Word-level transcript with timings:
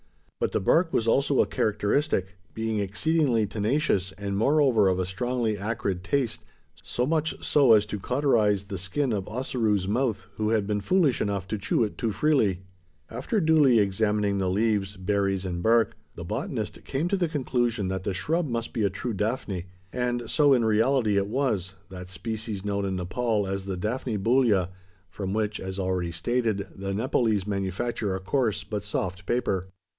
But 0.39 0.53
the 0.53 0.59
bark 0.59 0.91
was 0.91 1.07
also 1.07 1.39
a 1.41 1.45
characteristic: 1.45 2.35
being 2.55 2.79
exceedingly 2.79 3.45
tenacious, 3.45 4.11
and 4.13 4.35
moreover 4.35 4.87
of 4.89 4.97
a 4.97 5.05
strongly 5.05 5.55
acrid 5.55 6.03
taste 6.03 6.43
so 6.81 7.05
much 7.05 7.45
so 7.45 7.73
as 7.73 7.85
to 7.85 7.99
cauterise 7.99 8.65
he 8.67 8.77
skin 8.77 9.13
of 9.13 9.27
Ossaroo's 9.27 9.87
mouth, 9.87 10.25
who 10.37 10.49
had 10.49 10.65
been 10.65 10.81
foolish 10.81 11.21
enough 11.21 11.47
to 11.49 11.59
chew 11.59 11.83
it 11.83 11.99
too 11.99 12.11
freely. 12.11 12.61
After 13.11 13.39
duly 13.39 13.77
examining 13.77 14.39
the 14.39 14.49
leaves, 14.49 14.97
berries, 14.97 15.45
and 15.45 15.61
bark, 15.61 15.95
the 16.15 16.23
botanist 16.25 16.83
came 16.83 17.07
to 17.09 17.17
the 17.17 17.29
conclusion 17.29 17.87
that 17.89 18.03
the 18.03 18.15
shrub 18.15 18.47
must 18.47 18.73
be 18.73 18.81
a 18.81 18.89
true 18.89 19.13
daphne; 19.13 19.67
and 19.93 20.27
so 20.27 20.53
in 20.53 20.65
reality 20.65 21.17
it 21.17 21.27
was 21.27 21.75
that 21.91 22.09
species 22.09 22.65
known 22.65 22.85
in 22.85 22.95
Nepaul 22.95 23.45
as 23.45 23.65
the 23.65 23.77
Daphne 23.77 24.17
Bholua 24.17 24.69
from 25.11 25.35
which, 25.35 25.59
as 25.59 25.77
already 25.77 26.11
stated, 26.11 26.65
the 26.75 26.95
Nepaulese 26.95 27.45
manufacture 27.45 28.15
a 28.15 28.19
coarse, 28.19 28.63
but 28.63 28.81
soft 28.81 29.27
paper. 29.27 29.67